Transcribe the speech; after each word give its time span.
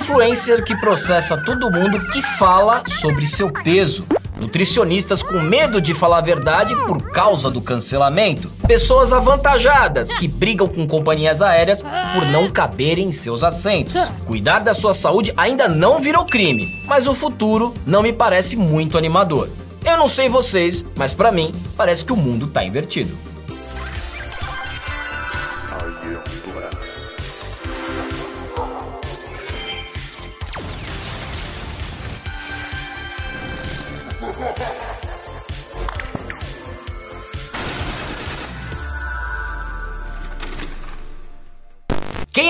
influencer 0.00 0.64
que 0.64 0.74
processa 0.74 1.36
todo 1.36 1.70
mundo 1.70 2.00
que 2.10 2.22
fala 2.22 2.82
sobre 2.86 3.26
seu 3.26 3.50
peso. 3.52 4.06
Nutricionistas 4.38 5.22
com 5.22 5.38
medo 5.40 5.78
de 5.78 5.92
falar 5.92 6.18
a 6.18 6.22
verdade 6.22 6.74
por 6.86 7.10
causa 7.10 7.50
do 7.50 7.60
cancelamento. 7.60 8.50
Pessoas 8.66 9.12
avantajadas 9.12 10.10
que 10.10 10.26
brigam 10.26 10.66
com 10.66 10.86
companhias 10.86 11.42
aéreas 11.42 11.82
por 12.14 12.24
não 12.24 12.48
caberem 12.48 13.08
em 13.08 13.12
seus 13.12 13.44
assentos. 13.44 13.92
Cuidar 14.26 14.60
da 14.60 14.72
sua 14.72 14.94
saúde 14.94 15.34
ainda 15.36 15.68
não 15.68 16.00
virou 16.00 16.24
crime, 16.24 16.82
mas 16.86 17.06
o 17.06 17.14
futuro 17.14 17.74
não 17.84 18.02
me 18.02 18.12
parece 18.12 18.56
muito 18.56 18.96
animador. 18.96 19.50
Eu 19.84 19.98
não 19.98 20.08
sei 20.08 20.30
vocês, 20.30 20.84
mas 20.96 21.12
para 21.12 21.30
mim 21.30 21.52
parece 21.76 22.06
que 22.06 22.12
o 22.12 22.16
mundo 22.16 22.46
tá 22.46 22.64
invertido. 22.64 23.14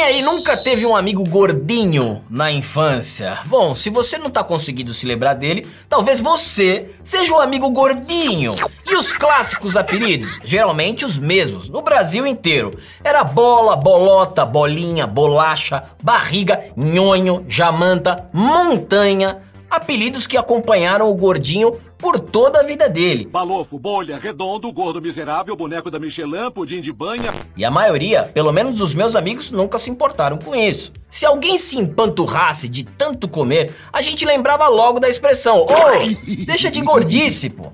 Quem 0.00 0.06
aí 0.06 0.22
nunca 0.22 0.56
teve 0.56 0.86
um 0.86 0.96
amigo 0.96 1.22
gordinho 1.24 2.24
na 2.30 2.50
infância? 2.50 3.40
Bom, 3.44 3.74
se 3.74 3.90
você 3.90 4.16
não 4.16 4.30
tá 4.30 4.42
conseguindo 4.42 4.94
se 4.94 5.04
lembrar 5.04 5.34
dele, 5.34 5.66
talvez 5.90 6.22
você 6.22 6.88
seja 7.02 7.34
um 7.34 7.38
amigo 7.38 7.68
gordinho. 7.68 8.56
E 8.88 8.96
os 8.96 9.12
clássicos 9.12 9.76
apelidos? 9.76 10.40
Geralmente 10.42 11.04
os 11.04 11.18
mesmos, 11.18 11.68
no 11.68 11.82
Brasil 11.82 12.26
inteiro. 12.26 12.74
Era 13.04 13.22
bola, 13.22 13.76
bolota, 13.76 14.42
bolinha, 14.46 15.06
bolacha, 15.06 15.82
barriga, 16.02 16.58
nhonho, 16.74 17.44
jamanta, 17.46 18.26
montanha. 18.32 19.42
Apelidos 19.70 20.26
que 20.26 20.38
acompanharam 20.38 21.10
o 21.10 21.14
gordinho 21.14 21.76
por 22.00 22.18
toda 22.18 22.60
a 22.60 22.62
vida 22.62 22.88
dele. 22.88 23.26
Balofo, 23.26 23.78
bolha, 23.78 24.18
redondo, 24.18 24.72
gordo 24.72 25.00
miserável, 25.00 25.54
boneco 25.54 25.90
da 25.90 25.98
Michelin, 25.98 26.50
pudim 26.52 26.80
de 26.80 26.92
banha. 26.92 27.32
E 27.56 27.64
a 27.64 27.70
maioria, 27.70 28.24
pelo 28.24 28.52
menos 28.52 28.80
os 28.80 28.94
meus 28.94 29.14
amigos, 29.14 29.50
nunca 29.50 29.78
se 29.78 29.90
importaram 29.90 30.38
com 30.38 30.54
isso. 30.54 30.92
Se 31.08 31.26
alguém 31.26 31.58
se 31.58 31.78
empanturrasse 31.78 32.68
de 32.68 32.84
tanto 32.84 33.28
comer, 33.28 33.74
a 33.92 34.00
gente 34.00 34.24
lembrava 34.24 34.68
logo 34.68 34.98
da 34.98 35.08
expressão: 35.08 35.58
Ô, 35.58 35.66
oh, 35.66 36.24
deixa 36.46 36.70
de 36.70 36.80
gordice, 36.80 37.50
pô. 37.50 37.70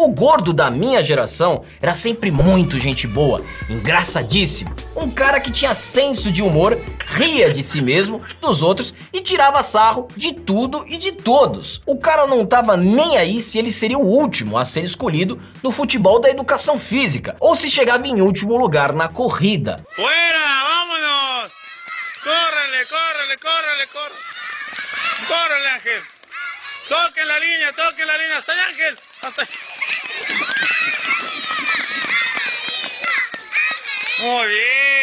O 0.00 0.06
gordo 0.06 0.52
da 0.52 0.70
minha 0.70 1.02
geração 1.02 1.62
era 1.82 1.92
sempre 1.92 2.30
muito 2.30 2.78
gente 2.78 3.04
boa, 3.04 3.42
engraçadíssimo. 3.68 4.70
Um 4.94 5.10
cara 5.10 5.40
que 5.40 5.50
tinha 5.50 5.74
senso 5.74 6.30
de 6.30 6.40
humor, 6.40 6.78
ria 7.08 7.50
de 7.50 7.62
si 7.62 7.80
mesmo, 7.80 8.20
dos 8.40 8.62
outros 8.62 8.94
e 9.12 9.20
tirava 9.20 9.62
sarro 9.62 10.08
de 10.16 10.32
tudo 10.32 10.84
e 10.86 10.98
de 10.98 11.12
todos. 11.12 11.80
O 11.86 11.98
cara 11.98 12.26
não 12.26 12.44
tava 12.44 12.76
nem 12.76 13.16
aí 13.16 13.40
se 13.40 13.58
ele 13.58 13.70
seria 13.70 13.98
o 13.98 14.06
último 14.06 14.58
a 14.58 14.64
ser 14.64 14.84
escolhido 14.84 15.40
no 15.62 15.72
futebol 15.72 16.20
da 16.20 16.28
educação 16.28 16.78
física 16.78 17.36
ou 17.40 17.56
se 17.56 17.70
chegava 17.70 18.06
em 18.06 18.20
último 18.20 18.56
lugar 18.56 18.92
na 18.92 19.08
corrida. 19.08 19.84
Fuera, 19.94 20.38
vámonos! 20.38 21.52
Córrele, 22.22 22.84
córrele, 22.86 23.36
córrele, 23.38 23.86
córrele. 23.86 24.28
Córrele, 25.26 25.68
Ángel. 25.68 26.02
Toque 26.88 27.24
la 27.24 27.38
línea, 27.38 27.72
toque 27.72 28.04
la 28.04 28.16
línea. 28.16 28.38
Hasta 28.38 28.52
allá, 28.52 28.66
Ángel. 28.66 28.98
Hasta 29.22 29.48
Muy 34.20 34.48
bien. 34.48 34.97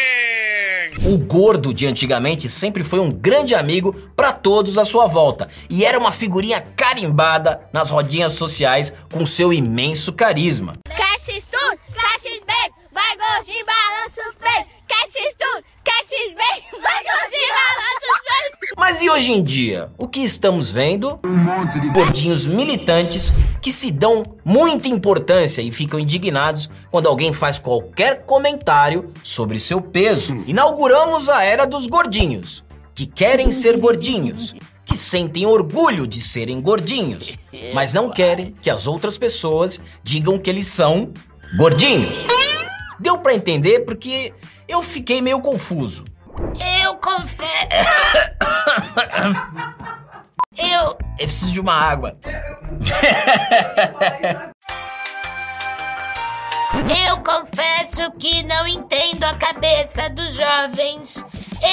O 1.16 1.18
gordo 1.18 1.72
de 1.72 1.86
antigamente 1.86 2.46
sempre 2.46 2.84
foi 2.84 3.00
um 3.00 3.10
grande 3.10 3.54
amigo 3.54 3.94
para 4.14 4.34
todos 4.34 4.76
à 4.76 4.84
sua 4.84 5.06
volta 5.06 5.48
e 5.70 5.82
era 5.82 5.98
uma 5.98 6.12
figurinha 6.12 6.60
carimbada 6.60 7.62
nas 7.72 7.88
rodinhas 7.88 8.34
sociais 8.34 8.92
com 9.10 9.24
seu 9.24 9.50
imenso 9.50 10.12
carisma. 10.12 10.74
Caches 10.84 11.46
tudo, 11.46 11.78
caches 11.90 12.38
bem, 12.46 12.70
vai 12.92 13.16
gordinho, 13.16 13.64
balança 13.64 14.20
os 14.28 14.34
pés. 14.34 14.66
Caches 14.86 15.34
tudo, 15.38 15.64
caches 15.82 16.34
bem, 16.34 16.64
vai 16.82 17.02
gordinho, 17.02 17.48
balança 17.48 18.06
os 18.12 18.20
pés. 18.20 18.72
Mas 18.76 19.00
e 19.00 19.08
hoje 19.08 19.32
em 19.32 19.42
dia? 19.42 19.90
O 19.96 20.06
que 20.06 20.20
estamos 20.20 20.70
vendo? 20.70 21.18
Um 21.24 21.34
monte 21.34 21.80
de 21.80 21.88
gordinhos 21.88 22.44
militantes 22.44 23.32
que 23.66 23.72
se 23.72 23.90
dão 23.90 24.22
muita 24.44 24.86
importância 24.86 25.60
e 25.60 25.72
ficam 25.72 25.98
indignados 25.98 26.70
quando 26.88 27.08
alguém 27.08 27.32
faz 27.32 27.58
qualquer 27.58 28.24
comentário 28.24 29.10
sobre 29.24 29.58
seu 29.58 29.80
peso. 29.80 30.44
Inauguramos 30.46 31.28
a 31.28 31.42
era 31.42 31.66
dos 31.66 31.88
gordinhos, 31.88 32.64
que 32.94 33.06
querem 33.06 33.50
ser 33.50 33.76
gordinhos, 33.76 34.54
que 34.84 34.96
sentem 34.96 35.46
orgulho 35.46 36.06
de 36.06 36.20
serem 36.20 36.60
gordinhos, 36.60 37.36
mas 37.74 37.92
não 37.92 38.08
querem 38.08 38.54
que 38.62 38.70
as 38.70 38.86
outras 38.86 39.18
pessoas 39.18 39.80
digam 40.00 40.38
que 40.38 40.48
eles 40.48 40.68
são 40.68 41.10
gordinhos. 41.56 42.24
Deu 43.00 43.18
para 43.18 43.34
entender 43.34 43.80
porque 43.80 44.32
eu 44.68 44.80
fiquei 44.80 45.20
meio 45.20 45.40
confuso. 45.40 46.04
Eu 46.84 46.94
confesso. 46.94 47.48
Eu. 50.56 50.96
Eu 51.18 51.26
preciso 51.26 51.52
de 51.52 51.60
uma 51.60 51.74
água. 51.74 52.16
Eu 57.08 57.18
confesso 57.18 58.10
que 58.18 58.42
não 58.44 58.66
entendo 58.66 59.24
a 59.24 59.34
cabeça 59.34 60.10
dos 60.10 60.34
jovens. 60.34 61.24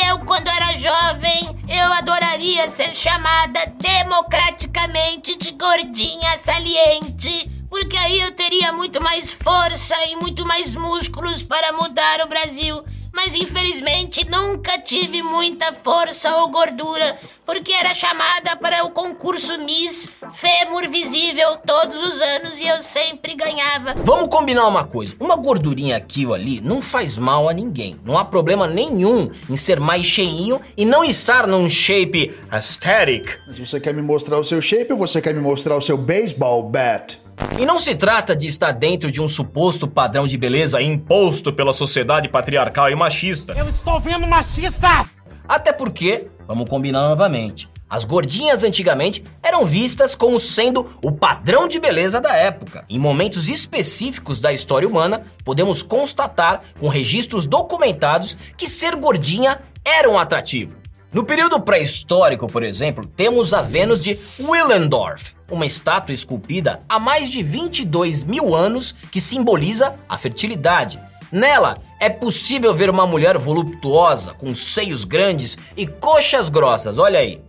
Eu, 0.07 0.19
quando 0.19 0.47
era 0.47 0.77
jovem, 0.77 1.59
eu 1.67 1.91
adoraria 1.93 2.67
ser 2.69 2.95
chamada 2.95 3.59
democraticamente 3.79 5.37
de 5.37 5.51
gordinha 5.51 6.37
saliente. 6.37 7.51
Porque 7.69 7.97
aí 7.97 8.21
eu 8.21 8.31
teria 8.31 8.71
muito 8.71 9.01
mais 9.01 9.31
força 9.31 9.95
e 10.05 10.15
muito 10.15 10.45
mais 10.45 10.75
músculos 10.75 11.43
para 11.43 11.73
mudar 11.73 12.21
o 12.21 12.29
Brasil 12.29 12.83
mas 13.13 13.35
infelizmente 13.35 14.27
nunca 14.29 14.77
tive 14.79 15.21
muita 15.21 15.71
força 15.73 16.35
ou 16.37 16.49
gordura, 16.49 17.15
porque 17.45 17.71
era 17.71 17.93
chamada 17.93 18.57
para 18.57 18.83
o 18.83 18.89
concurso 18.89 19.57
Miss 19.59 20.09
Fêmur 20.33 20.89
Visível 20.89 21.55
todos 21.65 22.01
os 22.01 22.19
anos 22.19 22.59
e 22.59 22.67
eu 22.67 22.81
sempre 22.81 23.35
ganhava. 23.35 23.93
Vamos 24.03 24.29
combinar 24.29 24.67
uma 24.67 24.83
coisa: 24.83 25.15
uma 25.19 25.35
gordurinha 25.35 25.95
aqui 25.95 26.25
ou 26.25 26.33
ali 26.33 26.59
não 26.59 26.81
faz 26.81 27.17
mal 27.17 27.47
a 27.47 27.53
ninguém. 27.53 27.95
Não 28.03 28.17
há 28.17 28.25
problema 28.25 28.67
nenhum 28.67 29.29
em 29.49 29.55
ser 29.55 29.79
mais 29.79 30.05
cheinho 30.05 30.59
e 30.75 30.83
não 30.83 31.03
estar 31.03 31.45
num 31.45 31.69
shape 31.69 32.35
aesthetic. 32.49 33.39
Você 33.47 33.79
quer 33.79 33.93
me 33.93 34.01
mostrar 34.01 34.39
o 34.39 34.43
seu 34.43 34.61
shape 34.61 34.91
ou 34.91 34.97
você 34.97 35.21
quer 35.21 35.33
me 35.33 35.41
mostrar 35.41 35.75
o 35.75 35.81
seu 35.81 35.97
baseball 35.97 36.63
bat? 36.63 37.22
E 37.59 37.65
não 37.65 37.77
se 37.77 37.93
trata 37.93 38.35
de 38.35 38.47
estar 38.47 38.71
dentro 38.71 39.11
de 39.11 39.21
um 39.21 39.27
suposto 39.27 39.87
padrão 39.87 40.25
de 40.25 40.37
beleza 40.37 40.81
imposto 40.81 41.53
pela 41.53 41.71
sociedade 41.71 42.27
patriarcal 42.27 42.89
e 42.89 42.95
machista. 42.95 43.53
Eu 43.55 43.69
estou 43.69 43.99
vendo 43.99 44.25
machistas! 44.25 45.09
Até 45.47 45.71
porque, 45.71 46.27
vamos 46.47 46.67
combinar 46.67 47.07
novamente, 47.07 47.69
as 47.87 48.05
gordinhas 48.05 48.63
antigamente 48.63 49.23
eram 49.43 49.65
vistas 49.65 50.15
como 50.15 50.39
sendo 50.39 50.97
o 51.03 51.11
padrão 51.11 51.67
de 51.67 51.79
beleza 51.79 52.19
da 52.19 52.35
época. 52.35 52.83
Em 52.89 52.97
momentos 52.97 53.47
específicos 53.47 54.39
da 54.39 54.51
história 54.51 54.87
humana, 54.87 55.21
podemos 55.45 55.83
constatar, 55.83 56.63
com 56.79 56.87
registros 56.87 57.45
documentados, 57.45 58.35
que 58.57 58.67
ser 58.67 58.95
gordinha 58.95 59.61
era 59.85 60.09
um 60.09 60.17
atrativo. 60.17 60.82
No 61.13 61.23
período 61.23 61.61
pré-histórico, 61.61 62.47
por 62.47 62.63
exemplo, 62.63 63.05
temos 63.05 63.53
a 63.53 63.61
Vênus 63.61 64.03
de 64.03 64.17
Willendorf, 64.39 65.35
uma 65.51 65.63
estátua 65.63 66.11
esculpida 66.11 66.81
há 66.89 66.99
mais 66.99 67.29
de 67.29 67.43
22 67.43 68.23
mil 68.23 68.55
anos 68.55 68.95
que 69.11 69.21
simboliza 69.21 69.93
a 70.09 70.17
fertilidade. 70.17 70.99
Nela 71.31 71.77
é 71.99 72.09
possível 72.09 72.73
ver 72.73 72.89
uma 72.89 73.05
mulher 73.05 73.37
voluptuosa, 73.37 74.33
com 74.33 74.55
seios 74.55 75.05
grandes 75.05 75.55
e 75.77 75.85
coxas 75.85 76.49
grossas, 76.49 76.97
olha 76.97 77.19
aí. 77.19 77.39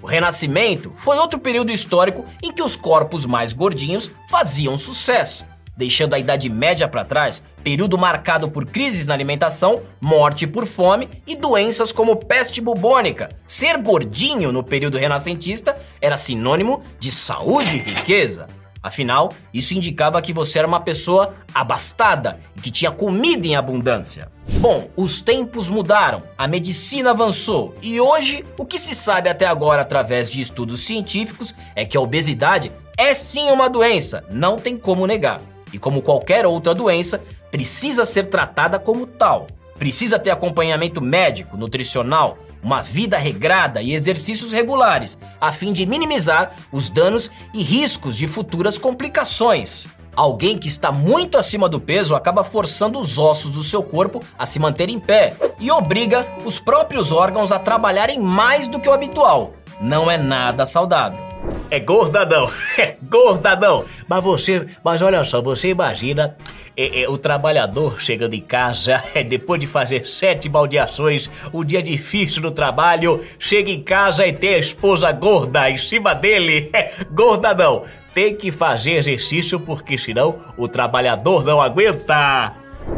O 0.00 0.06
Renascimento 0.06 0.90
foi 0.96 1.18
outro 1.18 1.38
período 1.38 1.72
histórico 1.72 2.24
em 2.42 2.50
que 2.50 2.62
os 2.62 2.74
corpos 2.74 3.26
mais 3.26 3.52
gordinhos 3.52 4.10
faziam 4.30 4.78
sucesso 4.78 5.44
deixando 5.76 6.14
a 6.14 6.18
Idade 6.18 6.48
Média 6.48 6.88
para 6.88 7.04
trás, 7.04 7.42
período 7.62 7.98
marcado 7.98 8.50
por 8.50 8.66
crises 8.66 9.06
na 9.06 9.14
alimentação, 9.14 9.82
morte 10.00 10.46
por 10.46 10.66
fome 10.66 11.08
e 11.26 11.36
doenças 11.36 11.92
como 11.92 12.16
peste 12.16 12.60
bubônica. 12.60 13.30
Ser 13.46 13.78
gordinho 13.78 14.52
no 14.52 14.62
período 14.62 14.98
renascentista 14.98 15.76
era 16.00 16.16
sinônimo 16.16 16.82
de 16.98 17.10
saúde 17.10 17.76
e 17.76 17.80
riqueza. 17.80 18.46
Afinal, 18.82 19.30
isso 19.52 19.72
indicava 19.72 20.20
que 20.20 20.34
você 20.34 20.58
era 20.58 20.68
uma 20.68 20.80
pessoa 20.80 21.34
abastada 21.54 22.38
e 22.54 22.60
que 22.60 22.70
tinha 22.70 22.90
comida 22.90 23.46
em 23.46 23.56
abundância. 23.56 24.30
Bom, 24.58 24.90
os 24.94 25.22
tempos 25.22 25.70
mudaram, 25.70 26.22
a 26.36 26.46
medicina 26.46 27.12
avançou 27.12 27.74
e 27.80 27.98
hoje 27.98 28.44
o 28.58 28.66
que 28.66 28.78
se 28.78 28.94
sabe 28.94 29.30
até 29.30 29.46
agora 29.46 29.80
através 29.80 30.28
de 30.28 30.42
estudos 30.42 30.82
científicos 30.82 31.54
é 31.74 31.86
que 31.86 31.96
a 31.96 32.00
obesidade 32.00 32.70
é 32.98 33.14
sim 33.14 33.50
uma 33.50 33.70
doença, 33.70 34.22
não 34.30 34.56
tem 34.56 34.76
como 34.76 35.06
negar 35.06 35.40
e, 35.74 35.78
como 35.78 36.00
qualquer 36.00 36.46
outra 36.46 36.72
doença, 36.72 37.20
precisa 37.50 38.04
ser 38.04 38.30
tratada 38.30 38.78
como 38.78 39.06
tal. 39.06 39.48
precisa 39.76 40.20
ter 40.20 40.30
acompanhamento 40.30 41.00
médico, 41.02 41.56
nutricional, 41.56 42.38
uma 42.62 42.80
vida 42.80 43.18
regrada 43.18 43.82
e 43.82 43.92
exercícios 43.92 44.52
regulares, 44.52 45.18
a 45.40 45.50
fim 45.50 45.72
de 45.72 45.84
minimizar 45.84 46.52
os 46.70 46.88
danos 46.88 47.28
e 47.52 47.60
riscos 47.60 48.16
de 48.16 48.28
futuras 48.28 48.78
complicações. 48.78 49.86
Alguém 50.14 50.56
que 50.56 50.68
está 50.68 50.92
muito 50.92 51.36
acima 51.36 51.68
do 51.68 51.80
peso 51.80 52.14
acaba 52.14 52.44
forçando 52.44 53.00
os 53.00 53.18
ossos 53.18 53.50
do 53.50 53.64
seu 53.64 53.82
corpo 53.82 54.20
a 54.38 54.46
se 54.46 54.60
manter 54.60 54.88
em 54.88 55.00
pé 55.00 55.36
e 55.58 55.72
obriga 55.72 56.24
os 56.44 56.60
próprios 56.60 57.10
órgãos 57.10 57.50
a 57.50 57.58
trabalharem 57.58 58.20
mais 58.20 58.68
do 58.68 58.78
que 58.78 58.88
o 58.88 58.92
habitual. 58.92 59.54
Não 59.80 60.08
é 60.08 60.16
nada 60.16 60.64
saudável. 60.64 61.23
É 61.70 61.80
gordadão, 61.80 62.50
é 62.78 62.96
gordadão. 63.02 63.84
Mas 64.08 64.22
você, 64.22 64.66
mas 64.82 65.02
olha 65.02 65.24
só, 65.24 65.42
você 65.42 65.68
imagina 65.68 66.36
é, 66.76 67.02
é, 67.02 67.08
o 67.08 67.16
trabalhador 67.16 68.00
chegando 68.00 68.34
em 68.34 68.40
casa, 68.40 69.02
é, 69.14 69.22
depois 69.22 69.60
de 69.60 69.66
fazer 69.66 70.06
sete 70.06 70.48
baldeações, 70.48 71.30
um 71.52 71.64
dia 71.64 71.82
difícil 71.82 72.42
no 72.42 72.50
trabalho, 72.50 73.24
chega 73.38 73.70
em 73.70 73.82
casa 73.82 74.26
e 74.26 74.32
tem 74.32 74.54
a 74.54 74.58
esposa 74.58 75.10
gorda 75.12 75.70
em 75.70 75.78
cima 75.78 76.14
dele. 76.14 76.70
É, 76.74 76.90
gordadão, 77.12 77.84
tem 78.12 78.34
que 78.34 78.50
fazer 78.50 78.92
exercício 78.92 79.60
porque 79.60 79.96
senão 79.96 80.36
o 80.56 80.66
trabalhador 80.66 81.44
não 81.44 81.62
aguenta. 81.62 82.52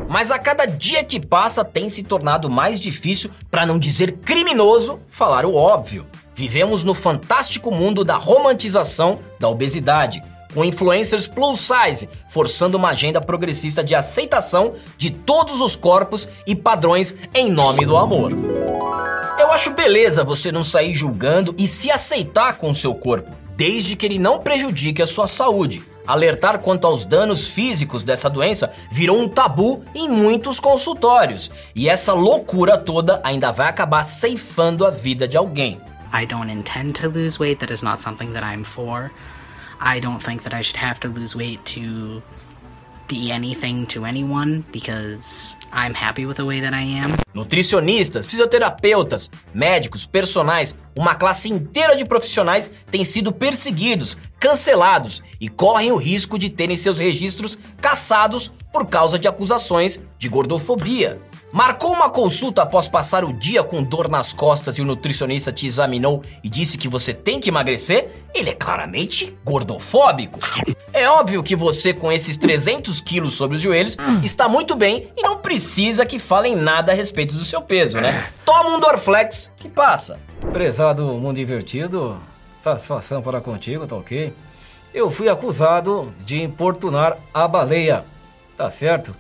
Mas 0.09 0.31
a 0.31 0.39
cada 0.39 0.65
dia 0.65 1.05
que 1.05 1.21
passa 1.21 1.65
tem 1.65 1.89
se 1.89 2.03
tornado 2.03 2.49
mais 2.49 2.81
difícil, 2.81 3.31
para 3.51 3.67
não 3.67 3.79
dizer 3.79 4.13
criminoso, 4.25 5.01
falar 5.09 5.45
o 5.45 5.55
óbvio. 5.55 6.07
Vivemos 6.37 6.85
no 6.85 6.93
fantástico 6.93 7.71
mundo 7.71 8.05
da 8.05 8.17
romantização 8.17 9.21
da 9.41 9.49
obesidade, 9.49 10.23
com 10.53 10.63
influencers 10.63 11.27
plus 11.27 11.59
size 11.61 12.11
forçando 12.29 12.77
uma 12.77 12.91
agenda 12.91 13.23
progressista 13.23 13.83
de 13.83 13.95
aceitação 13.95 14.75
de 14.99 15.09
todos 15.09 15.63
os 15.63 15.75
corpos 15.75 16.29
e 16.47 16.55
padrões 16.55 17.17
em 17.33 17.51
nome 17.51 17.87
do 17.87 17.97
amor. 17.97 18.33
Eu 19.39 19.51
acho 19.51 19.71
beleza 19.71 20.23
você 20.23 20.53
não 20.53 20.63
sair 20.63 20.93
julgando 20.93 21.55
e 21.57 21.67
se 21.67 21.91
aceitar 21.91 22.59
com 22.59 22.69
o 22.69 22.75
seu 22.75 22.95
corpo, 22.95 23.31
desde 23.57 23.97
que 23.97 24.05
ele 24.05 24.19
não 24.19 24.39
prejudique 24.39 25.01
a 25.01 25.07
sua 25.07 25.27
saúde. 25.27 25.83
Alertar 26.07 26.59
quanto 26.59 26.87
aos 26.87 27.07
danos 27.07 27.47
físicos 27.47 28.03
dessa 28.03 28.29
doença 28.29 28.71
virou 28.93 29.19
um 29.19 29.27
tabu 29.27 29.83
em 29.95 30.07
muitos 30.07 30.61
consultórios, 30.61 31.51
e 31.75 31.89
essa 31.89 32.13
loucura 32.13 32.77
toda 32.77 33.23
ainda 33.25 33.51
vai 33.51 33.69
acabar 33.69 34.05
ceifando 34.05 34.85
a 34.85 34.91
vida 34.91 35.27
de 35.27 35.39
alguém. 35.39 35.81
I 36.13 36.25
don't 36.25 36.51
intend 36.51 36.95
to 36.97 37.09
lose 37.09 37.39
weight. 37.39 37.61
That 37.61 37.71
is 37.71 37.83
not 37.83 38.01
something 38.01 38.33
that 38.33 38.45
I'm 38.45 38.65
for. 38.65 39.11
I 39.81 40.01
don't 40.01 40.23
think 40.23 40.43
that 40.45 40.55
I 40.55 40.63
should 40.63 40.77
have 40.77 40.99
to 41.01 41.09
lose 41.09 41.37
weight 41.37 41.65
to 41.67 42.23
be 43.09 43.31
anything 43.31 43.87
to 43.87 44.05
anyone 44.05 44.65
because 44.73 45.57
I'm 45.73 45.95
happy 45.95 46.27
with 46.27 46.39
the 46.39 46.45
way 46.45 46.61
that 46.61 46.75
I 46.75 46.83
am. 46.83 47.13
Nutricionistas, 47.35 48.27
fisioterapeutas, 48.27 49.31
médicos, 49.55 50.07
personagens, 50.07 50.77
uma 50.97 51.15
classe 51.15 51.51
inteira 51.51 51.97
de 51.97 52.05
profissionais 52.05 52.71
têm 52.91 53.05
sido 53.05 53.33
perseguidos, 53.33 54.17
cancelados 54.41 55.23
e 55.41 55.49
correm 55.49 55.93
o 55.93 55.97
risco 55.97 56.39
de 56.39 56.49
terem 56.51 56.77
seus 56.77 56.99
registros 56.99 57.59
cassados 57.81 58.53
por 58.73 58.87
causa 58.87 59.19
de 59.19 59.29
acusações 59.29 60.01
de 60.19 60.29
gordofobia. 60.29 61.21
Marcou 61.53 61.93
uma 61.93 62.11
consulta 62.11 62.63
após 62.63 62.89
passar 62.89 63.25
o 63.25 63.33
dia 63.33 63.63
com 63.63 63.83
dor 63.83 64.09
nas 64.09 64.33
costas 64.33 64.77
e 64.77 64.83
o 64.83 64.85
nutricionista 64.85 65.53
te 65.53 65.67
examinou 65.67 66.23
e 66.43 66.49
disse 66.51 66.77
que 66.77 66.89
você 66.89 67.15
tem 67.15 67.39
que 67.39 67.49
emagrecer? 67.49 68.11
Ele 68.35 68.51
é 68.51 68.55
claramente 68.55 69.37
gordofóbico. 69.45 70.41
É 70.93 71.09
óbvio 71.09 71.43
que 71.43 71.55
você, 71.55 71.95
com 71.95 72.11
esses 72.11 72.37
300 72.37 73.01
quilos 73.01 73.35
sobre 73.35 73.57
os 73.57 73.63
joelhos, 73.63 73.97
está 74.23 74.49
muito 74.49 74.75
bem 74.75 75.09
e 75.17 75.23
não 75.23 75.37
precisa 75.37 76.05
que 76.05 76.19
falem 76.19 76.57
nada 76.57 76.93
a 76.93 76.95
respeito 76.95 77.35
do 77.35 77.45
seu 77.45 77.63
peso, 77.63 78.01
né? 78.01 78.27
Toma 78.45 78.77
um 78.77 78.81
Dorflex 78.81 79.53
que 79.57 79.69
passa. 79.69 80.19
Prezado 80.53 81.05
mundo 81.05 81.39
invertido, 81.39 82.21
satisfação 82.63 83.23
para 83.23 83.41
contigo, 83.41 83.87
tá 83.87 83.95
ok? 83.95 84.33
Eu 84.93 85.11
fui 85.11 85.29
acusado 85.29 86.13
de 86.25 86.43
importunar 86.43 87.19
a 87.33 87.47
baleia, 87.47 88.05
tá 88.57 88.71
certo? 88.71 89.15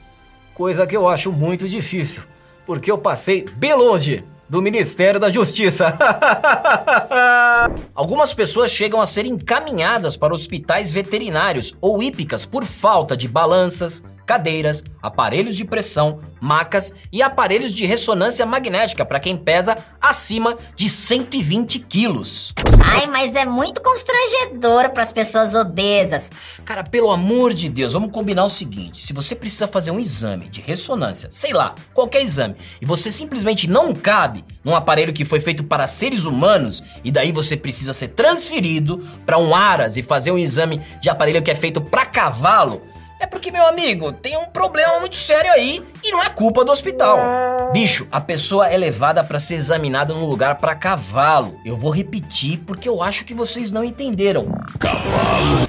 Coisa 0.56 0.87
que 0.87 0.97
eu 0.97 1.06
acho 1.06 1.31
muito 1.31 1.69
difícil, 1.69 2.23
porque 2.64 2.91
eu 2.91 2.97
passei 2.97 3.44
bem 3.56 3.75
longe 3.75 4.25
do 4.49 4.62
Ministério 4.62 5.20
da 5.20 5.29
Justiça. 5.29 5.94
Algumas 7.94 8.32
pessoas 8.32 8.70
chegam 8.70 8.99
a 8.99 9.06
ser 9.06 9.26
encaminhadas 9.26 10.17
para 10.17 10.32
hospitais 10.32 10.91
veterinários 10.91 11.76
ou 11.79 12.03
hípicas 12.03 12.47
por 12.47 12.64
falta 12.64 13.14
de 13.14 13.29
balanças, 13.29 14.03
cadeiras, 14.26 14.82
aparelhos 15.00 15.55
de 15.55 15.64
pressão, 15.64 16.20
macas 16.40 16.93
e 17.12 17.23
aparelhos 17.23 17.73
de 17.73 17.87
ressonância 17.87 18.44
magnética 18.44 19.05
para 19.05 19.20
quem 19.20 19.37
pesa 19.37 19.76
acima 20.00 20.58
de 20.75 20.90
120 20.90 21.78
quilos. 21.81 22.52
Ai, 22.84 23.06
mas 23.06 23.34
é 23.37 23.44
muito 23.44 23.81
constrangedor 23.81 24.90
para 24.90 25.02
as 25.02 25.12
pessoas 25.12 25.55
obesas. 25.55 26.31
Cara, 26.64 26.82
pelo 26.84 27.11
amor 27.11 27.52
de 27.52 27.69
Deus, 27.69 27.93
vamos 27.93 28.12
combinar 28.12 28.44
o 28.44 28.49
seguinte: 28.49 29.00
se 29.00 29.12
você 29.12 29.34
precisa 29.34 29.69
fazer 29.69 29.90
um 29.90 30.00
exame 30.00 30.49
de 30.49 30.61
ressonância, 30.61 31.28
sei 31.31 31.52
lá, 31.52 31.75
qualquer 31.94 32.23
exame, 32.23 32.56
e 32.81 32.87
você 32.87 33.11
simplesmente 33.11 33.69
não 33.69 33.94
cabe 33.94 34.44
num 34.64 34.75
aparelho 34.75 35.12
que 35.12 35.25
foi 35.25 35.40
feito 35.40 35.64
para 35.64 35.87
seres 35.87 36.25
humanos, 36.25 36.82
e 37.05 37.11
daí 37.11 37.32
você 37.32 37.56
precisa 37.56 37.93
ser 37.93 38.08
transferido 38.08 38.99
para 39.25 39.38
um 39.38 39.55
Aras 39.55 39.96
e 39.96 40.02
fazer 40.02 40.31
um 40.31 40.38
exame 40.38 40.81
de 41.00 41.11
aparelho 41.11 41.43
que 41.43 41.50
é 41.50 41.55
feito 41.55 41.81
para 41.81 42.06
cavalo, 42.06 42.82
é 43.18 43.26
porque, 43.26 43.50
meu 43.50 43.66
amigo, 43.66 44.12
tem 44.12 44.36
um 44.36 44.46
problema 44.46 45.00
muito 45.00 45.16
sério 45.16 45.50
aí 45.52 45.82
e 46.04 46.10
não 46.10 46.22
é 46.22 46.28
culpa 46.28 46.64
do 46.64 46.70
hospital. 46.70 47.18
Bicho, 47.72 48.06
a 48.12 48.20
pessoa 48.20 48.68
é 48.68 48.76
levada 48.76 49.24
para 49.24 49.40
ser 49.40 49.54
examinada 49.54 50.12
num 50.12 50.26
lugar 50.26 50.56
para 50.56 50.74
cavalo. 50.74 51.58
Eu 51.64 51.76
vou 51.76 51.90
repetir 51.90 52.58
porque 52.66 52.88
eu 52.88 53.02
acho 53.02 53.24
que 53.24 53.34
vocês 53.34 53.70
não 53.70 53.82
entenderam. 53.82 54.46
Cavalo. 54.78 55.68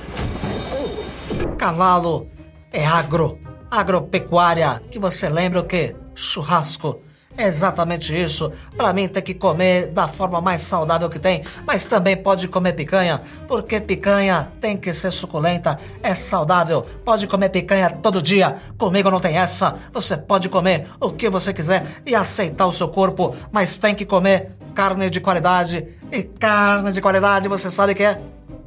Cavalo 1.58 2.30
é 2.72 2.86
agro, 2.86 3.40
agropecuária, 3.72 4.82
que 4.92 5.00
você 5.00 5.30
lembra 5.30 5.62
o 5.62 5.66
quê? 5.66 5.96
Churrasco. 6.14 7.02
Exatamente 7.38 8.20
isso. 8.20 8.52
Para 8.76 8.92
mim 8.92 9.08
tem 9.08 9.22
que 9.22 9.34
comer 9.36 9.88
da 9.92 10.08
forma 10.08 10.42
mais 10.42 10.62
saudável 10.62 11.08
que 11.08 11.20
tem, 11.20 11.44
mas 11.66 11.86
também 11.86 12.18
pode 12.18 12.48
comer 12.48 12.74
picanha, 12.74 13.22
porque 13.48 13.80
picanha 13.80 14.48
tem 14.60 14.76
que 14.76 14.92
ser 14.92 15.12
suculenta, 15.12 15.78
é 16.02 16.16
saudável. 16.16 16.86
Pode 17.06 17.28
comer 17.28 17.50
picanha 17.50 17.92
todo 17.92 18.22
dia. 18.22 18.56
Comigo 18.78 19.12
não 19.12 19.20
tem 19.20 19.38
essa. 19.38 19.78
Você 19.94 20.18
pode 20.18 20.50
comer 20.50 20.88
o 21.00 21.12
que 21.12 21.30
você 21.30 21.54
quiser 21.54 22.02
e 22.06 22.16
aceitar 22.16 22.66
o 22.66 22.72
seu 22.72 22.88
corpo, 22.88 23.36
mas 23.52 23.78
tem 23.78 23.94
que 23.94 24.06
comer 24.06 24.52
carne 24.74 25.10
de 25.10 25.22
qualidade. 25.22 25.88
E 26.12 26.24
carne 26.24 26.92
de 26.92 27.02
qualidade, 27.02 27.48
você 27.48 27.70
sabe 27.70 27.94
que 27.94 28.04
é 28.04 28.20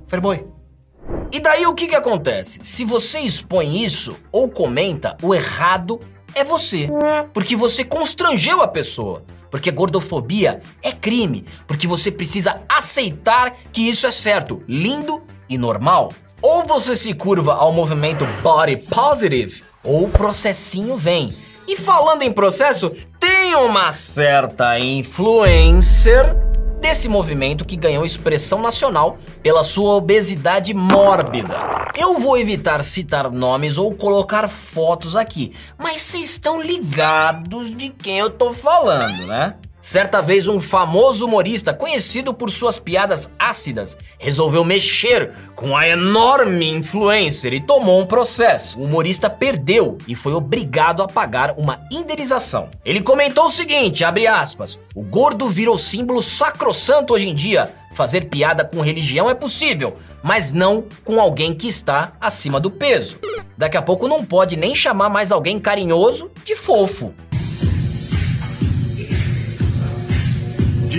friboi. 0.06 0.46
E 1.32 1.40
daí 1.40 1.66
o 1.66 1.74
que 1.74 1.86
que 1.86 1.94
acontece? 1.94 2.60
Se 2.62 2.84
você 2.84 3.20
expõe 3.20 3.84
isso 3.84 4.16
ou 4.30 4.48
comenta, 4.48 5.16
o 5.22 5.34
errado 5.34 6.00
é 6.34 6.44
você. 6.44 6.88
Porque 7.32 7.56
você 7.56 7.84
constrangeu 7.84 8.62
a 8.62 8.68
pessoa. 8.68 9.22
Porque 9.50 9.70
gordofobia 9.70 10.60
é 10.82 10.92
crime. 10.92 11.44
Porque 11.66 11.86
você 11.86 12.10
precisa 12.10 12.60
aceitar 12.68 13.54
que 13.72 13.88
isso 13.88 14.06
é 14.06 14.10
certo, 14.10 14.62
lindo 14.68 15.22
e 15.48 15.58
normal. 15.58 16.12
Ou 16.40 16.66
você 16.66 16.96
se 16.96 17.12
curva 17.12 17.54
ao 17.54 17.72
movimento 17.72 18.24
body 18.42 18.76
positive, 18.76 19.62
ou 19.82 20.04
o 20.04 20.10
processinho 20.10 20.96
vem. 20.96 21.36
E 21.68 21.76
falando 21.76 22.22
em 22.22 22.32
processo, 22.32 22.90
tem 23.18 23.54
uma 23.54 23.92
certa 23.92 24.78
influencer 24.78 26.49
desse 26.80 27.08
movimento 27.08 27.64
que 27.64 27.76
ganhou 27.76 28.04
expressão 28.04 28.60
nacional 28.62 29.18
pela 29.42 29.62
sua 29.62 29.94
obesidade 29.94 30.72
mórbida. 30.72 31.56
Eu 31.96 32.16
vou 32.18 32.38
evitar 32.38 32.82
citar 32.82 33.30
nomes 33.30 33.76
ou 33.76 33.94
colocar 33.94 34.48
fotos 34.48 35.14
aqui, 35.14 35.52
mas 35.78 36.02
vocês 36.02 36.30
estão 36.30 36.60
ligados 36.60 37.70
de 37.76 37.90
quem 37.90 38.18
eu 38.18 38.30
tô 38.30 38.52
falando, 38.52 39.26
né? 39.26 39.56
Certa 39.82 40.20
vez, 40.20 40.46
um 40.46 40.60
famoso 40.60 41.24
humorista, 41.24 41.72
conhecido 41.72 42.34
por 42.34 42.50
suas 42.50 42.78
piadas 42.78 43.32
ácidas, 43.38 43.96
resolveu 44.18 44.62
mexer 44.62 45.32
com 45.56 45.74
a 45.74 45.88
enorme 45.88 46.68
influencer 46.68 47.54
e 47.54 47.60
tomou 47.60 48.00
um 48.00 48.06
processo. 48.06 48.78
O 48.78 48.84
humorista 48.84 49.30
perdeu 49.30 49.96
e 50.06 50.14
foi 50.14 50.34
obrigado 50.34 51.02
a 51.02 51.08
pagar 51.08 51.54
uma 51.56 51.80
indenização. 51.90 52.68
Ele 52.84 53.00
comentou 53.00 53.46
o 53.46 53.50
seguinte, 53.50 54.04
aspas, 54.04 54.78
o 54.94 55.02
gordo 55.02 55.48
virou 55.48 55.78
símbolo 55.78 56.20
sacrossanto 56.20 57.14
hoje 57.14 57.28
em 57.28 57.34
dia. 57.34 57.72
Fazer 57.94 58.26
piada 58.26 58.64
com 58.64 58.82
religião 58.82 59.30
é 59.30 59.34
possível, 59.34 59.96
mas 60.22 60.52
não 60.52 60.84
com 61.04 61.18
alguém 61.18 61.54
que 61.54 61.68
está 61.68 62.12
acima 62.20 62.60
do 62.60 62.70
peso. 62.70 63.18
Daqui 63.56 63.76
a 63.76 63.82
pouco 63.82 64.06
não 64.06 64.24
pode 64.24 64.56
nem 64.56 64.74
chamar 64.74 65.08
mais 65.08 65.32
alguém 65.32 65.58
carinhoso 65.58 66.30
de 66.44 66.54
fofo. 66.54 67.14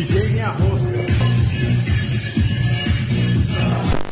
DJ 0.02 0.30
Minha 0.30 0.48
Rosca. 0.48 0.98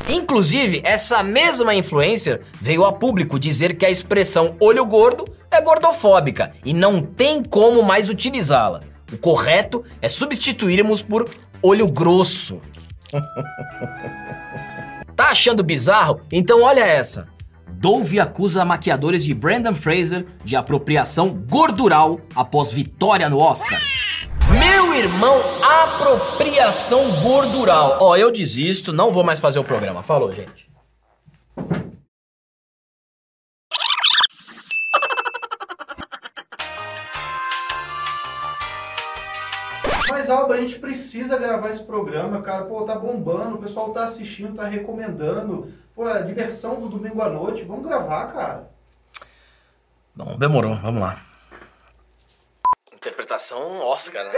Inclusive, 0.08 0.82
essa 0.84 1.24
mesma 1.24 1.74
influencer 1.74 2.42
veio 2.62 2.86
a 2.86 2.94
público 2.94 3.40
dizer 3.40 3.76
que 3.76 3.88
a 3.88 3.90
expressão 3.90 4.56
olho 4.60 4.86
gordo 4.86 5.26
é 5.50 5.60
gordofóbica 5.60 6.52
e 6.64 6.76
não 6.76 7.02
tem 7.02 7.44
como 7.44 7.82
mais 7.82 8.08
utilizá-la. 8.08 8.82
O 9.12 9.18
correto 9.18 9.82
é 10.00 10.08
substituirmos 10.08 11.02
por 11.02 11.28
olho 11.60 11.88
grosso. 11.88 12.62
tá 15.16 15.30
achando 15.30 15.64
bizarro? 15.64 16.22
Então 16.32 16.62
olha 16.62 16.82
essa. 16.82 17.28
Dove 17.68 18.20
acusa 18.20 18.64
maquiadores 18.64 19.24
de 19.24 19.34
Brandon 19.34 19.74
Fraser 19.74 20.28
de 20.46 20.56
apropriação 20.56 21.30
gordural 21.30 22.22
após 22.36 22.72
vitória 22.72 23.28
no 23.28 23.40
Oscar. 23.40 23.82
Irmão, 25.00 25.42
apropriação 25.64 27.22
gordural. 27.24 28.00
Ó, 28.02 28.18
eu 28.18 28.30
desisto, 28.30 28.92
não 28.92 29.14
vou 29.14 29.24
mais 29.24 29.40
fazer 29.40 29.58
o 29.58 29.64
programa. 29.64 30.04
Falou, 30.04 30.30
gente. 30.30 30.70
Mas, 40.10 40.30
Alba, 40.30 40.56
a 40.56 40.58
gente 40.58 40.78
precisa 40.80 41.38
gravar 41.38 41.70
esse 41.70 41.84
programa, 41.84 42.42
cara. 42.42 42.66
Pô, 42.66 42.84
tá 42.84 42.96
bombando, 42.96 43.56
o 43.56 43.62
pessoal 43.62 43.94
tá 43.94 44.04
assistindo, 44.04 44.58
tá 44.58 44.66
recomendando. 44.66 45.72
Pô, 45.96 46.10
a 46.10 46.20
diversão 46.20 46.78
do 46.78 46.90
domingo 46.90 47.22
à 47.22 47.30
noite. 47.30 47.64
Vamos 47.64 47.88
gravar, 47.88 48.34
cara. 48.34 48.70
Não, 50.14 50.38
demorou, 50.38 50.76
vamos 50.76 51.00
lá. 51.00 51.29
Interpretação 53.40 53.80
Oscar, 53.82 54.26
né? 54.26 54.32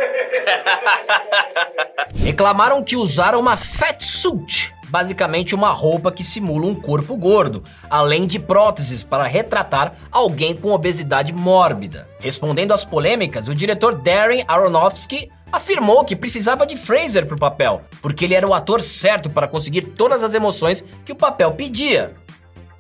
Reclamaram 2.23 2.83
que 2.83 2.95
usaram 2.95 3.39
uma 3.39 3.57
fat 3.57 3.99
suit, 3.99 4.71
basicamente 4.89 5.55
uma 5.55 5.71
roupa 5.71 6.11
que 6.11 6.23
simula 6.23 6.67
um 6.67 6.75
corpo 6.75 7.17
gordo, 7.17 7.63
além 7.89 8.27
de 8.27 8.37
próteses 8.37 9.01
para 9.01 9.23
retratar 9.23 9.95
alguém 10.11 10.55
com 10.55 10.71
obesidade 10.71 11.33
mórbida. 11.33 12.07
Respondendo 12.19 12.73
às 12.73 12.85
polêmicas, 12.85 13.47
o 13.47 13.55
diretor 13.55 13.95
Darren 13.95 14.45
Aronofsky 14.47 15.31
afirmou 15.51 16.05
que 16.05 16.15
precisava 16.15 16.67
de 16.67 16.77
Fraser 16.77 17.25
para 17.25 17.35
o 17.35 17.39
papel, 17.39 17.81
porque 18.03 18.25
ele 18.25 18.35
era 18.35 18.47
o 18.47 18.53
ator 18.53 18.83
certo 18.83 19.31
para 19.31 19.47
conseguir 19.47 19.81
todas 19.81 20.23
as 20.23 20.35
emoções 20.35 20.85
que 21.03 21.11
o 21.11 21.15
papel 21.15 21.51
pedia. 21.53 22.15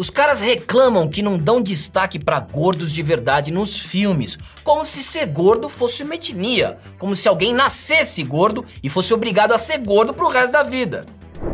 Os 0.01 0.09
caras 0.09 0.41
reclamam 0.41 1.07
que 1.07 1.21
não 1.21 1.37
dão 1.37 1.61
destaque 1.61 2.17
para 2.17 2.39
gordos 2.39 2.91
de 2.91 3.03
verdade 3.03 3.53
nos 3.53 3.77
filmes, 3.77 4.35
como 4.63 4.83
se 4.83 5.03
ser 5.03 5.27
gordo 5.27 5.69
fosse 5.69 6.01
uma 6.01 6.15
etnia, 6.15 6.79
como 6.97 7.15
se 7.15 7.27
alguém 7.27 7.53
nascesse 7.53 8.23
gordo 8.23 8.65
e 8.81 8.89
fosse 8.89 9.13
obrigado 9.13 9.51
a 9.51 9.59
ser 9.59 9.77
gordo 9.77 10.11
pro 10.11 10.27
resto 10.27 10.53
da 10.53 10.63
vida. 10.63 11.05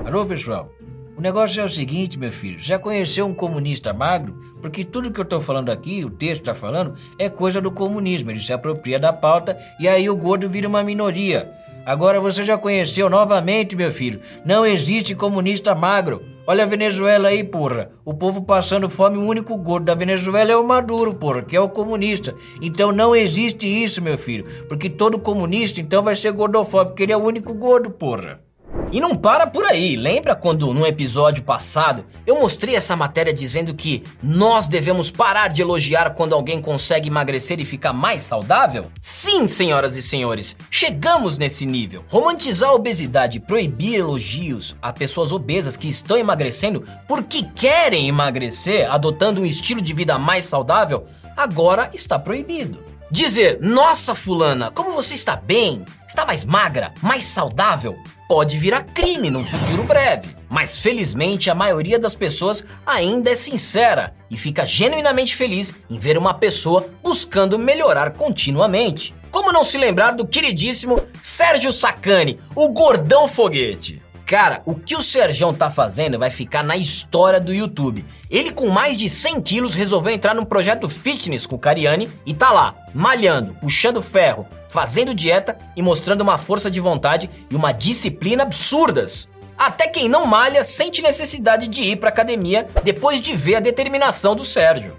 Alô, 0.06 0.26
pessoal. 0.26 0.72
O 1.18 1.20
negócio 1.20 1.60
é 1.60 1.66
o 1.66 1.68
seguinte, 1.68 2.18
meu 2.18 2.32
filho. 2.32 2.58
Já 2.58 2.80
conheceu 2.80 3.26
um 3.26 3.34
comunista 3.34 3.92
magro? 3.92 4.42
Porque 4.62 4.86
tudo 4.86 5.12
que 5.12 5.20
eu 5.20 5.26
tô 5.26 5.42
falando 5.42 5.70
aqui, 5.70 6.06
o 6.06 6.10
texto 6.10 6.44
tá 6.44 6.56
falando, 6.56 6.96
é 7.20 7.28
coisa 7.28 7.60
do 7.60 7.70
comunismo. 7.70 8.32
Ele 8.32 8.40
se 8.40 8.54
apropria 8.54 8.98
da 8.98 9.12
pauta 9.12 9.58
e 9.78 9.90
aí 9.90 10.10
o 10.10 10.16
gordo 10.16 10.48
vira 10.48 10.70
uma 10.70 10.86
minoria. 10.86 11.52
Agora 11.86 12.22
você 12.22 12.46
já 12.46 12.58
conheceu 12.58 13.10
novamente, 13.10 13.76
meu 13.76 13.92
filho. 13.92 14.22
Não 14.46 14.66
existe 14.66 15.14
comunista 15.14 15.76
magro. 15.76 16.37
Olha 16.50 16.64
a 16.64 16.68
Venezuela 16.68 17.28
aí, 17.28 17.44
porra. 17.44 17.92
O 18.06 18.14
povo 18.14 18.42
passando 18.42 18.90
fome, 18.90 19.18
o 19.18 19.26
único 19.26 19.58
gordo 19.58 19.84
da 19.84 19.94
Venezuela 19.94 20.50
é 20.50 20.56
o 20.56 20.66
Maduro, 20.66 21.14
porra, 21.14 21.42
que 21.42 21.58
é 21.58 21.60
o 21.60 21.68
comunista. 21.68 22.34
Então 22.62 22.94
não 22.94 23.14
existe 23.14 23.68
isso, 23.68 24.02
meu 24.02 24.18
filho. 24.18 24.46
Porque 24.66 24.90
todo 24.90 25.20
comunista, 25.20 25.82
então, 25.82 26.02
vai 26.02 26.16
ser 26.16 26.32
gordofóbico, 26.32 26.92
porque 26.92 27.04
ele 27.04 27.12
é 27.12 27.18
o 27.18 27.26
único 27.26 27.54
gordo, 27.54 27.92
porra. 27.92 28.47
E 28.90 29.02
não 29.02 29.16
para 29.16 29.46
por 29.46 29.66
aí. 29.66 29.98
Lembra 29.98 30.34
quando 30.34 30.74
no 30.74 30.86
episódio 30.88 31.44
passado 31.44 32.06
eu 32.26 32.40
mostrei 32.40 32.76
essa 32.76 32.96
matéria 32.96 33.34
dizendo 33.34 33.74
que 33.76 34.04
nós 34.24 34.66
devemos 34.66 35.12
parar 35.12 35.50
de 35.50 35.62
elogiar 35.62 36.14
quando 36.14 36.34
alguém 36.34 36.62
consegue 36.62 37.10
emagrecer 37.10 37.60
e 37.60 37.66
ficar 37.66 37.92
mais 37.92 38.22
saudável? 38.22 38.90
Sim, 39.02 39.46
senhoras 39.46 39.98
e 39.98 40.02
senhores, 40.02 40.56
chegamos 40.72 41.38
nesse 41.38 41.66
nível. 41.66 42.06
Romantizar 42.08 42.70
a 42.70 42.74
obesidade 42.74 43.42
proibir 43.42 44.00
elogios 44.00 44.76
a 44.82 44.94
pessoas 44.94 45.34
obesas 45.34 45.76
que 45.76 45.88
estão 45.88 46.18
emagrecendo 46.18 46.86
porque 47.08 47.44
querem 47.44 48.08
emagrecer, 48.08 48.90
adotando 48.90 49.42
um 49.42 49.46
estilo 49.46 49.82
de 49.82 49.94
vida 49.94 50.18
mais 50.18 50.46
saudável, 50.46 51.06
agora 51.36 51.90
está 51.94 52.18
proibido. 52.18 52.84
Dizer, 53.10 53.60
nossa 53.62 54.14
fulana, 54.14 54.70
como 54.72 54.92
você 54.92 55.14
está 55.14 55.36
bem? 55.36 55.84
Está 56.08 56.26
mais 56.26 56.44
magra, 56.44 56.94
mais 57.02 57.24
saudável? 57.24 57.98
Pode 58.28 58.58
virar 58.58 58.84
crime 58.84 59.30
num 59.30 59.44
futuro 59.44 59.84
breve. 59.84 60.36
Mas 60.50 60.80
felizmente 60.80 61.50
a 61.50 61.56
maioria 61.56 62.00
das 62.00 62.16
pessoas 62.16 62.66
ainda 62.86 63.30
é 63.30 63.36
sincera 63.36 64.14
e 64.30 64.38
fica 64.38 64.66
genuinamente 64.66 65.36
feliz 65.36 65.74
em 65.90 66.00
ver 66.00 66.18
uma 66.18 66.34
pessoa 66.34 66.90
buscando 67.04 67.58
melhorar 67.60 68.12
continuamente. 68.12 69.16
Como 69.32 69.52
não 69.52 69.64
se 69.64 69.78
lembrar 69.78 70.12
do 70.12 70.26
queridíssimo 70.26 71.02
Sérgio 71.22 71.72
Sacani, 71.72 72.40
o 72.56 72.70
gordão 72.70 73.28
foguete? 73.28 74.02
Cara, 74.28 74.62
o 74.66 74.76
que 74.76 74.94
o 74.94 75.02
Serjão 75.02 75.54
tá 75.54 75.72
fazendo 75.72 76.20
vai 76.20 76.30
ficar 76.30 76.62
na 76.62 76.76
história 76.76 77.40
do 77.40 77.54
YouTube. 77.54 78.04
Ele, 78.30 78.52
com 78.52 78.68
mais 78.68 78.98
de 78.98 79.08
100 79.08 79.42
quilos, 79.42 79.74
resolveu 79.74 80.14
entrar 80.14 80.34
num 80.34 80.44
projeto 80.44 80.90
fitness 80.90 81.46
com 81.46 81.56
o 81.56 81.60
Cariani 81.60 82.10
e 82.26 82.34
tá 82.34 82.52
lá, 82.52 82.76
malhando, 82.94 83.54
puxando 83.54 84.02
ferro, 84.02 84.46
fazendo 84.78 85.16
dieta 85.16 85.58
e 85.76 85.82
mostrando 85.82 86.22
uma 86.22 86.38
força 86.38 86.70
de 86.70 86.80
vontade 86.80 87.28
e 87.50 87.56
uma 87.56 87.72
disciplina 87.72 88.44
absurdas. 88.44 89.28
Até 89.58 89.88
quem 89.88 90.08
não 90.08 90.24
malha 90.28 90.64
sente 90.64 91.02
necessidade 91.02 91.68
de 91.68 91.82
ir 91.82 91.96
pra 91.96 92.10
academia 92.10 92.68
depois 92.84 93.20
de 93.20 93.36
ver 93.36 93.56
a 93.56 93.60
determinação 93.60 94.36
do 94.36 94.46
Sérgio. 94.46 94.96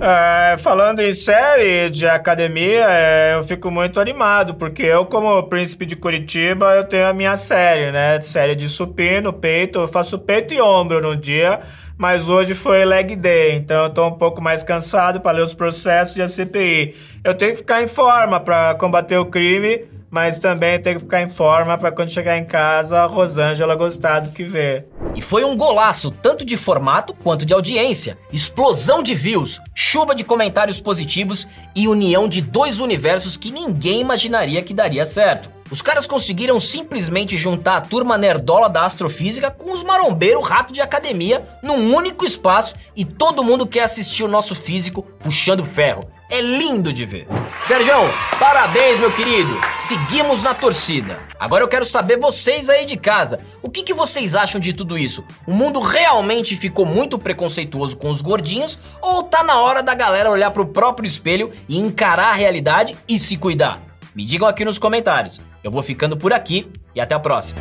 É, 0.00 0.56
falando 0.56 1.00
em 1.00 1.12
série 1.12 1.90
de 1.90 2.08
academia, 2.08 2.86
é, 2.88 3.34
eu 3.34 3.44
fico 3.44 3.70
muito 3.70 4.00
animado, 4.00 4.54
porque 4.54 4.82
eu, 4.82 5.04
como 5.04 5.42
príncipe 5.42 5.84
de 5.84 5.94
Curitiba, 5.94 6.74
eu 6.76 6.84
tenho 6.84 7.06
a 7.06 7.12
minha 7.12 7.36
série, 7.36 7.92
né? 7.92 8.18
Série 8.22 8.54
de 8.54 8.66
supino, 8.66 9.30
peito, 9.30 9.80
eu 9.80 9.88
faço 9.88 10.18
peito 10.18 10.54
e 10.54 10.60
ombro 10.60 11.02
no 11.02 11.14
dia, 11.14 11.60
mas 11.98 12.28
hoje 12.28 12.54
foi 12.54 12.84
leg 12.84 13.16
day, 13.16 13.56
então 13.56 13.84
eu 13.84 13.90
tô 13.90 14.06
um 14.06 14.12
pouco 14.12 14.40
mais 14.40 14.62
cansado 14.62 15.20
para 15.20 15.32
ler 15.36 15.42
os 15.42 15.52
processos 15.52 16.16
e 16.16 16.22
a 16.22 16.28
CPI. 16.28 16.94
Eu 17.24 17.34
tenho 17.34 17.50
que 17.50 17.58
ficar 17.58 17.82
em 17.82 17.88
forma 17.88 18.38
para 18.38 18.76
combater 18.76 19.18
o 19.18 19.26
crime, 19.26 19.84
mas 20.10 20.38
também 20.38 20.80
tenho 20.80 20.96
que 20.96 21.02
ficar 21.02 21.20
em 21.20 21.28
forma 21.28 21.76
para 21.76 21.92
quando 21.92 22.10
chegar 22.10 22.36
em 22.36 22.44
casa 22.44 23.00
a 23.00 23.06
Rosângela 23.06 23.74
gostar 23.74 24.20
do 24.20 24.30
que 24.30 24.44
vê. 24.44 24.84
E 25.14 25.20
foi 25.20 25.44
um 25.44 25.56
golaço, 25.56 26.10
tanto 26.10 26.44
de 26.44 26.56
formato 26.56 27.14
quanto 27.14 27.44
de 27.44 27.52
audiência. 27.52 28.16
Explosão 28.32 29.02
de 29.02 29.14
views, 29.14 29.60
chuva 29.74 30.14
de 30.14 30.24
comentários 30.24 30.80
positivos 30.80 31.46
e 31.74 31.88
união 31.88 32.28
de 32.28 32.40
dois 32.40 32.80
universos 32.80 33.36
que 33.36 33.50
ninguém 33.50 34.00
imaginaria 34.00 34.62
que 34.62 34.74
daria 34.74 35.04
certo. 35.04 35.50
Os 35.70 35.82
caras 35.82 36.06
conseguiram 36.06 36.58
simplesmente 36.58 37.36
juntar 37.36 37.76
a 37.76 37.80
turma 37.80 38.16
nerdola 38.16 38.70
da 38.70 38.84
astrofísica 38.84 39.50
com 39.50 39.70
os 39.70 39.82
marombeiros 39.82 40.48
rato 40.48 40.72
de 40.72 40.80
academia 40.80 41.42
num 41.62 41.94
único 41.94 42.24
espaço 42.24 42.74
e 42.96 43.04
todo 43.04 43.44
mundo 43.44 43.66
quer 43.66 43.82
assistir 43.82 44.24
o 44.24 44.28
nosso 44.28 44.54
físico 44.54 45.02
puxando 45.02 45.64
ferro. 45.64 46.08
É 46.30 46.42
lindo 46.42 46.92
de 46.92 47.06
ver. 47.06 47.26
Sérgio, 47.62 47.94
parabéns, 48.38 48.98
meu 48.98 49.10
querido. 49.10 49.58
Seguimos 49.78 50.42
na 50.42 50.52
torcida. 50.52 51.18
Agora 51.40 51.64
eu 51.64 51.68
quero 51.68 51.86
saber 51.86 52.18
vocês 52.18 52.68
aí 52.68 52.84
de 52.84 52.98
casa. 52.98 53.40
O 53.62 53.70
que, 53.70 53.82
que 53.82 53.94
vocês 53.94 54.36
acham 54.36 54.60
de 54.60 54.74
tudo 54.74 54.98
isso? 54.98 55.24
O 55.46 55.52
mundo 55.52 55.80
realmente 55.80 56.54
ficou 56.54 56.84
muito 56.84 57.18
preconceituoso 57.18 57.96
com 57.96 58.10
os 58.10 58.20
gordinhos 58.20 58.78
ou 59.00 59.22
tá 59.22 59.42
na 59.42 59.58
hora 59.58 59.82
da 59.82 59.94
galera 59.94 60.30
olhar 60.30 60.50
pro 60.50 60.66
próprio 60.66 61.06
espelho 61.06 61.50
e 61.66 61.78
encarar 61.78 62.28
a 62.28 62.34
realidade 62.34 62.94
e 63.08 63.18
se 63.18 63.38
cuidar? 63.38 63.80
Me 64.14 64.22
digam 64.22 64.46
aqui 64.46 64.66
nos 64.66 64.78
comentários. 64.78 65.40
Eu 65.64 65.70
vou 65.70 65.82
ficando 65.82 66.14
por 66.14 66.34
aqui 66.34 66.70
e 66.94 67.00
até 67.00 67.14
a 67.14 67.20
próxima. 67.20 67.60